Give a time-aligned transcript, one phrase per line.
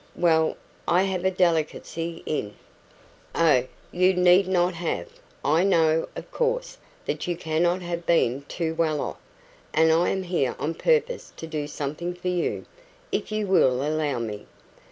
[0.15, 0.57] "Well,
[0.87, 2.55] I have a delicacy in"
[3.35, 5.09] "Oh, you need not have!
[5.45, 9.19] I know, of course, that you cannot have been too well off,
[9.75, 12.65] and I am here on purpose to do something for you,
[13.11, 14.47] if you will allow me.'